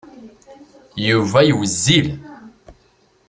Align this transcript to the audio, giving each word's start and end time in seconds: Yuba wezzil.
Yuba 1.07 1.39
wezzil. 1.57 2.07